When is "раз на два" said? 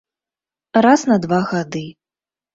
0.85-1.39